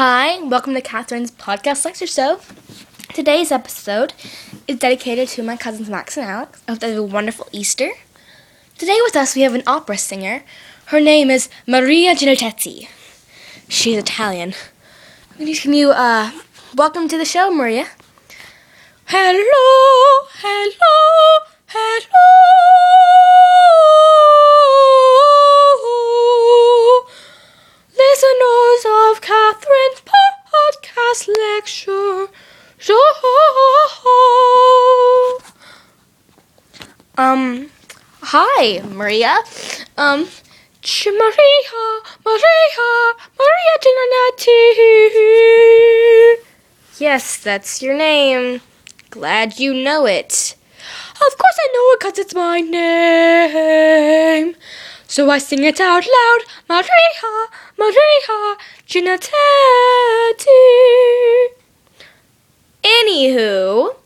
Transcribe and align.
Hi, 0.00 0.38
welcome 0.44 0.74
to 0.74 0.80
Catherine's 0.80 1.32
podcast 1.32 1.84
lecture 1.84 2.06
show. 2.06 2.38
Today's 3.14 3.50
episode 3.50 4.12
is 4.68 4.78
dedicated 4.78 5.26
to 5.30 5.42
my 5.42 5.56
cousins 5.56 5.90
Max 5.90 6.16
and 6.16 6.24
Alex. 6.24 6.62
I 6.68 6.70
hope 6.70 6.80
they 6.80 6.90
have 6.90 6.98
a 6.98 7.02
wonderful 7.02 7.48
Easter. 7.50 7.90
Today 8.78 8.96
with 9.02 9.16
us 9.16 9.34
we 9.34 9.42
have 9.42 9.54
an 9.54 9.64
opera 9.66 9.98
singer. 9.98 10.44
Her 10.94 11.00
name 11.00 11.30
is 11.30 11.48
Maria 11.66 12.14
Giannetti. 12.14 12.86
She's 13.68 13.98
Italian. 13.98 14.54
Can 15.36 15.72
you 15.72 15.90
uh, 15.90 16.30
welcome 16.76 17.08
to 17.08 17.18
the 17.18 17.24
show, 17.24 17.50
Maria? 17.50 17.88
Hello, 19.06 20.28
hello, 20.38 21.44
hello. 21.66 22.08
Um, 37.18 37.68
hi, 38.22 38.80
Maria. 38.94 39.42
Um, 39.96 40.28
Maria, 41.04 41.82
Maria, 42.24 42.88
Maria 43.36 43.74
Giannetti. 43.82 44.62
Yes, 47.00 47.36
that's 47.38 47.82
your 47.82 47.96
name. 47.98 48.60
Glad 49.10 49.58
you 49.58 49.74
know 49.74 50.06
it. 50.06 50.54
Of 51.14 51.36
course 51.36 51.58
I 51.58 51.68
know 51.74 51.90
it 51.90 51.98
because 51.98 52.18
it's 52.20 52.36
my 52.36 52.60
name. 52.60 54.54
So 55.08 55.28
I 55.28 55.38
sing 55.38 55.64
it 55.64 55.80
out 55.80 56.06
loud. 56.06 56.40
Maria, 56.68 57.48
Maria, 57.76 58.56
Giannetti. 58.86 59.32
Anywho, 62.84 63.96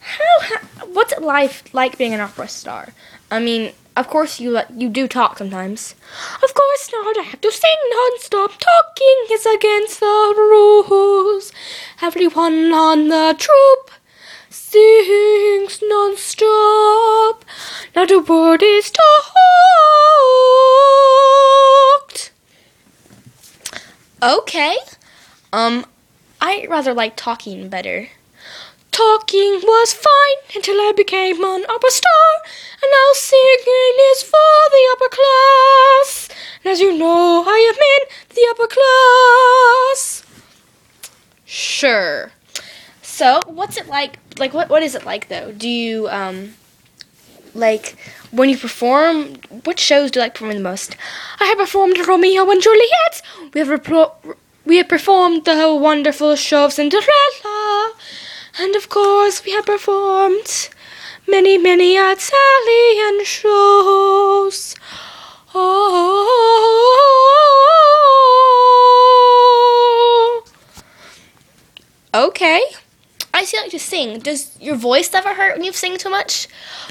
how, 0.00 0.40
how 0.40 0.70
what's 0.92 1.09
life 1.20 1.62
like 1.72 1.98
being 1.98 2.14
an 2.14 2.20
opera 2.20 2.48
star? 2.48 2.92
I 3.30 3.38
mean, 3.38 3.72
of 3.96 4.08
course 4.08 4.40
you 4.40 4.58
you 4.76 4.88
do 4.88 5.06
talk 5.06 5.38
sometimes. 5.38 5.94
Of 6.42 6.54
course 6.54 6.90
not. 6.92 7.18
I 7.18 7.22
have 7.22 7.40
to 7.40 7.52
sing 7.52 7.76
non-stop. 7.90 8.52
Talking 8.58 9.26
is 9.30 9.46
against 9.46 10.00
the 10.00 10.34
rules. 10.36 11.52
Everyone 12.02 12.72
on 12.72 13.08
the 13.08 13.34
troupe 13.38 13.90
sings 14.48 15.80
non-stop. 15.82 17.44
Not 17.94 18.10
a 18.10 18.18
word 18.20 18.62
is 18.62 18.90
talked. 18.90 19.40
Okay. 24.22 24.76
Um, 25.52 25.86
I 26.40 26.66
rather 26.68 26.94
like 26.94 27.16
talking 27.16 27.68
better. 27.68 28.08
Talking 29.00 29.60
was 29.64 29.94
fine 29.94 30.38
until 30.54 30.74
I 30.74 30.92
became 30.94 31.42
an 31.42 31.64
opera 31.70 31.90
star, 31.90 32.30
and 32.82 32.90
now 32.92 33.08
singing 33.14 33.96
is 34.12 34.22
for 34.22 34.56
the 34.70 34.84
upper 34.92 35.08
class. 35.08 36.28
And 36.62 36.72
as 36.72 36.80
you 36.80 36.98
know, 36.98 37.42
I 37.46 37.58
am 37.70 37.78
in 37.94 38.34
the 38.36 38.46
upper 38.50 38.66
class. 38.76 40.22
Sure. 41.46 42.32
So, 43.00 43.40
what's 43.46 43.78
it 43.78 43.88
like? 43.88 44.18
Like, 44.38 44.52
what 44.52 44.68
what 44.68 44.82
is 44.82 44.94
it 44.94 45.06
like 45.06 45.28
though? 45.28 45.50
Do 45.50 45.66
you 45.66 46.06
um, 46.10 46.52
like 47.54 47.96
when 48.32 48.50
you 48.50 48.58
perform? 48.58 49.36
What 49.64 49.78
shows 49.78 50.10
do 50.10 50.20
you 50.20 50.24
like 50.24 50.34
performing 50.34 50.58
the 50.58 50.68
most? 50.72 50.94
I 51.40 51.46
have 51.46 51.56
performed 51.56 51.96
Romeo 52.06 52.50
and 52.50 52.60
Juliet. 52.60 53.22
We 53.54 53.60
have 53.60 53.68
repro- 53.68 54.36
we 54.66 54.76
have 54.76 54.88
performed 54.88 55.46
the 55.46 55.56
whole 55.56 55.80
wonderful 55.80 56.36
show 56.36 56.66
of 56.66 56.74
Cinderella. 56.74 57.49
And 58.62 58.76
of 58.76 58.90
course, 58.90 59.42
we 59.42 59.52
have 59.52 59.64
performed 59.64 60.68
many, 61.26 61.56
many 61.56 61.96
Italian 61.96 63.24
shows. 63.24 64.74
Oh. 65.54 66.44
Okay. 72.14 72.60
I 73.32 73.44
see 73.44 73.56
you 73.56 73.62
like 73.62 73.70
to 73.70 73.78
sing. 73.78 74.18
Does 74.18 74.54
your 74.60 74.76
voice 74.76 75.14
ever 75.14 75.32
hurt 75.32 75.56
when 75.56 75.64
you 75.64 75.72
sing 75.72 75.96
too 75.96 76.10
much? 76.10 76.46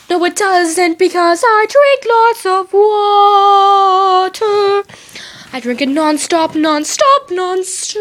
No, 0.10 0.26
it 0.26 0.36
doesn't 0.36 0.98
because 0.98 1.44
I 1.46 1.68
drink 1.70 2.04
lots 2.10 2.48
of 2.48 2.74
water. 2.74 4.84
I 5.54 5.60
drink 5.60 5.82
it 5.82 5.90
non-stop, 5.90 6.56
non-stop, 6.56 7.30
non-stop. 7.30 8.00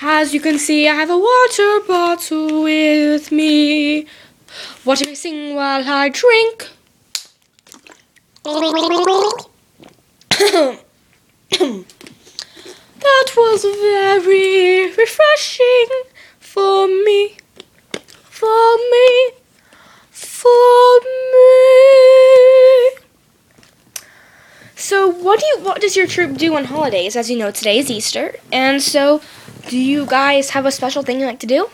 As 0.00 0.32
you 0.32 0.40
can 0.40 0.60
see, 0.60 0.86
I 0.88 0.94
have 0.94 1.10
a 1.10 1.18
water 1.18 1.80
bottle 1.88 2.62
with 2.62 3.32
me. 3.32 4.06
Watching 4.84 5.08
me 5.08 5.16
sing 5.16 5.56
while 5.56 5.82
I 5.88 6.08
drink. 6.08 6.68
that 8.44 8.68
was 13.36 13.64
very 13.64 14.92
refreshing 14.92 15.88
for 16.38 16.86
me. 16.86 17.36
For 18.22 18.76
me. 18.92 19.32
For 20.12 21.00
me. 21.32 21.58
So, 24.76 25.08
what 25.08 25.40
do 25.40 25.46
you? 25.46 25.58
What 25.64 25.80
does 25.80 25.96
your 25.96 26.06
troupe 26.06 26.36
do 26.36 26.54
on 26.54 26.66
holidays? 26.66 27.16
As 27.16 27.28
you 27.28 27.36
know, 27.36 27.50
today 27.50 27.78
is 27.78 27.90
Easter, 27.90 28.36
and 28.52 28.80
so 28.80 29.20
do 29.68 29.78
you 29.78 30.06
guys 30.06 30.50
have 30.50 30.64
a 30.64 30.72
special 30.72 31.02
thing 31.02 31.20
you 31.20 31.26
like 31.26 31.40
to 31.40 31.46
do? 31.46 31.68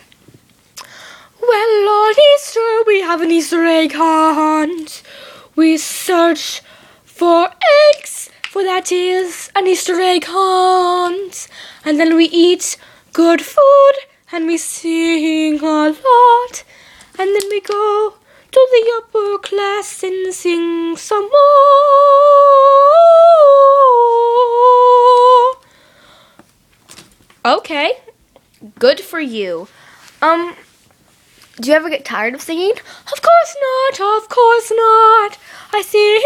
Well, 1.41 1.88
on 1.88 2.15
Easter 2.34 2.82
we 2.88 3.03
have 3.03 3.22
an 3.22 3.31
Easter 3.31 3.65
egg 3.65 3.93
hunt. 3.94 5.03
We 5.55 5.77
search 5.77 6.60
for 7.05 7.50
eggs, 7.93 8.31
for 8.50 8.65
that 8.65 8.91
is 8.91 9.49
an 9.55 9.69
Easter 9.69 10.00
egg 10.00 10.25
hunt. 10.27 11.47
And 11.84 12.00
then 12.00 12.16
we 12.16 12.25
eat 12.25 12.77
good 13.12 13.41
food 13.43 13.94
and 14.32 14.47
we 14.49 14.59
sing 14.59 15.61
a 15.61 15.91
lot. 15.91 16.65
And 17.16 17.32
then 17.32 17.49
we 17.49 17.61
go 17.61 18.15
to 18.50 18.69
the 18.72 18.93
upper 18.99 19.38
class 19.38 20.03
and 20.03 20.34
sing 20.34 20.97
some 20.97 21.22
more. 21.22 21.75
Okay, 27.47 27.93
good 28.78 29.00
for 29.00 29.21
you. 29.21 29.69
Um, 30.22 30.56
do 31.60 31.69
you 31.69 31.77
ever 31.77 31.91
get 31.91 32.03
tired 32.03 32.34
of 32.34 32.41
singing? 32.41 32.71
Of 32.71 33.21
course 33.21 33.56
not, 33.60 34.00
of 34.22 34.31
course 34.31 34.72
not. 34.75 35.37
I 35.75 35.82
sing 35.82 36.22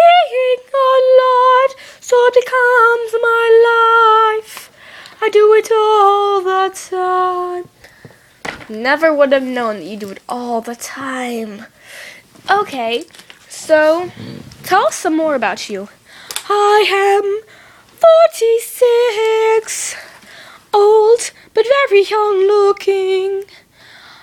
a 0.75 1.01
lot, 1.19 1.75
so 1.99 2.15
it 2.29 2.35
becomes 2.35 3.13
my 3.21 4.39
life. 4.39 4.71
I 5.21 5.29
do 5.29 5.53
it 5.55 5.73
all 5.73 6.41
the 6.41 6.71
time. 6.73 7.69
Never 8.69 9.13
would 9.13 9.33
have 9.33 9.43
known 9.43 9.79
that 9.79 9.87
you 9.87 9.97
do 9.97 10.11
it 10.11 10.21
all 10.29 10.61
the 10.61 10.77
time. 10.77 11.67
Okay, 12.49 13.07
so 13.49 14.13
tell 14.63 14.87
us 14.87 14.95
some 14.95 15.17
more 15.17 15.35
about 15.35 15.69
you. 15.69 15.89
I 16.49 16.85
am 16.89 17.43
46 17.99 19.97
old 20.73 21.31
but 21.55 21.67
very 21.89 22.05
young 22.05 22.47
looking. 22.47 23.45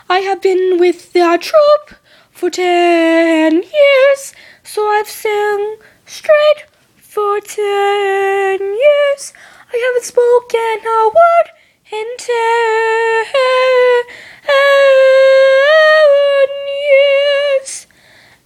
I 0.09 0.19
have 0.19 0.41
been 0.41 0.79
with 0.79 1.13
the 1.13 1.37
troupe 1.41 1.99
for 2.31 2.49
ten 2.49 3.63
years, 3.63 4.33
so 4.63 4.87
I've 4.87 5.09
sung 5.09 5.77
straight 6.05 6.65
for 6.97 7.39
ten 7.41 8.59
years. 8.59 9.33
I 9.73 9.77
haven't 9.85 10.03
spoken 10.03 10.85
a 10.85 11.07
word 11.07 11.47
in 11.91 12.07
ten 12.17 13.25
years. 16.77 17.87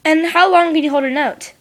And 0.05 0.27
how 0.27 0.51
long 0.51 0.73
can 0.73 0.83
you 0.83 0.91
hold 0.91 1.03
a 1.03 1.09
note? 1.09 1.53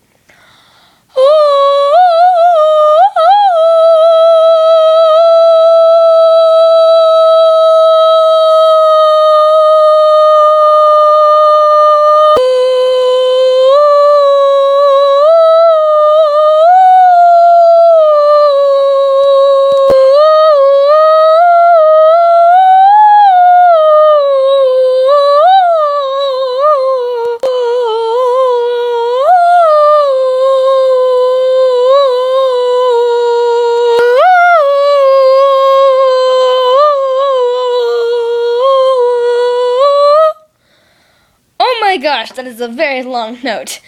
Gosh, 41.99 42.33
that 42.33 42.47
is 42.47 42.61
a 42.61 42.69
very 42.69 43.03
long 43.03 43.39
note. 43.43 43.81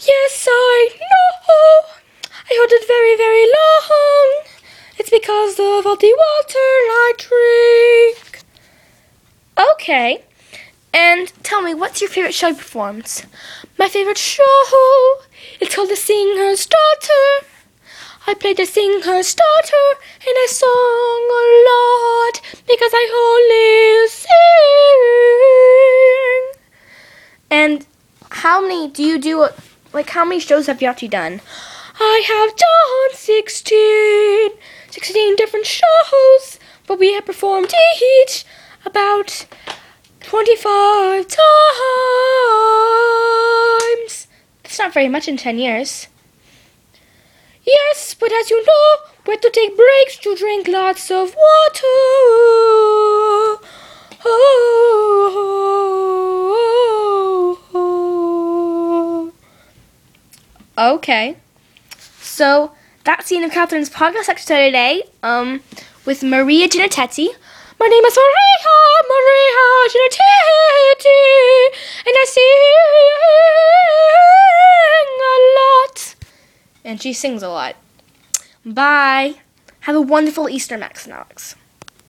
Yes, 0.00 0.48
I 0.50 0.88
know. 1.00 1.88
I 2.50 2.54
hold 2.58 2.70
it 2.72 2.86
very, 2.86 3.16
very 3.16 3.46
long. 3.58 4.44
It's 4.98 5.10
because 5.10 5.54
of 5.58 5.86
all 5.86 5.96
the 5.96 6.16
water 6.26 6.58
I 6.58 7.12
drink. 7.18 8.44
Okay. 9.72 10.24
And 10.94 11.32
tell 11.42 11.62
me, 11.62 11.74
what's 11.74 12.00
your 12.00 12.10
favorite 12.10 12.34
show 12.34 12.52
you? 12.52 13.26
My 13.78 13.88
favorite 13.88 14.18
show? 14.18 14.42
It's 15.60 15.74
called 15.74 15.88
The 15.88 15.96
Singer's 15.96 16.66
Daughter. 16.66 17.46
I 18.24 18.34
played 18.34 18.56
the 18.56 18.66
singer's 18.66 19.34
daughter 19.34 19.98
and 20.20 20.36
I 20.36 20.46
sung 20.48 20.68
a 20.70 21.44
lot 21.70 22.40
because 22.68 22.92
I 22.94 23.04
only 23.26 24.08
sing. 24.08 24.32
And 27.50 27.86
how 28.42 28.60
many 28.60 28.88
do 28.88 29.04
you 29.04 29.18
do? 29.20 29.48
Like, 29.92 30.10
how 30.10 30.24
many 30.24 30.40
shows 30.40 30.66
have 30.66 30.82
you 30.82 30.88
actually 30.88 31.06
done? 31.06 31.40
I 32.00 32.24
have 32.26 32.56
done 32.56 33.16
16, 33.16 34.50
16 34.90 35.36
different 35.36 35.64
shows, 35.64 36.58
but 36.88 36.98
we 36.98 37.12
have 37.12 37.24
performed 37.24 37.72
each 38.20 38.44
about 38.84 39.46
25 40.22 41.28
times. 41.28 41.38
That's 44.64 44.78
not 44.80 44.92
very 44.92 45.08
much 45.08 45.28
in 45.28 45.36
10 45.36 45.58
years. 45.58 46.08
Yes, 47.64 48.14
but 48.18 48.32
as 48.32 48.50
you 48.50 48.66
know, 48.66 48.96
we 49.24 49.34
have 49.34 49.40
to 49.42 49.50
take 49.50 49.76
breaks 49.76 50.16
to 50.18 50.34
drink 50.34 50.66
lots 50.66 51.12
of 51.12 51.36
water. 51.36 52.00
Oh. 54.24 55.12
Okay. 60.82 61.36
So 62.20 62.72
that's 63.04 63.28
the 63.28 63.36
end 63.36 63.44
of 63.44 63.52
Catherine's 63.52 63.88
podcast 63.88 64.26
lecture 64.26 64.56
today. 64.56 65.04
Um, 65.22 65.60
with 66.04 66.24
Maria 66.24 66.68
Giannetti. 66.68 67.28
My 67.78 67.86
name 67.86 68.04
is 68.04 68.16
Maria, 68.16 68.72
Maria 69.08 69.64
Giannetti, 69.90 71.22
and 72.06 72.14
I 72.18 72.24
sing 72.26 72.58
a 75.22 75.38
lot. 75.60 76.14
And 76.84 77.00
she 77.00 77.12
sings 77.12 77.42
a 77.44 77.48
lot. 77.48 77.76
Bye. 78.66 79.34
Have 79.80 79.94
a 79.94 80.00
wonderful 80.00 80.48
Easter, 80.48 80.76
Max 80.76 81.04
and 81.04 81.14
Alex. 81.14 81.54